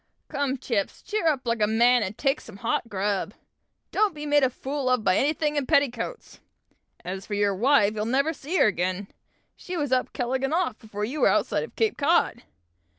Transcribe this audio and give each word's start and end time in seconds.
"Come, 0.29 0.57
Chips, 0.57 1.03
cheer 1.03 1.27
up 1.27 1.45
like 1.45 1.61
a 1.61 1.67
man, 1.67 2.01
and 2.01 2.17
take 2.17 2.41
some 2.41 2.57
hot 2.57 2.89
grub! 2.89 3.35
Don't 3.91 4.15
be 4.15 4.25
made 4.25 4.41
a 4.43 4.49
fool 4.49 4.89
of 4.89 5.03
by 5.03 5.15
anything 5.15 5.57
in 5.57 5.67
petticoats! 5.67 6.39
As 7.05 7.27
for 7.27 7.35
your 7.35 7.53
wife, 7.53 7.93
you'll 7.93 8.05
never 8.05 8.33
see 8.33 8.57
her 8.57 8.65
again; 8.65 9.09
she 9.55 9.77
was 9.77 9.91
'up 9.91 10.11
keeleg 10.11 10.43
and 10.43 10.55
off' 10.55 10.79
before 10.79 11.05
you 11.05 11.21
were 11.21 11.27
outside 11.27 11.63
of 11.63 11.75
Cape 11.75 11.99
Cod. 11.99 12.41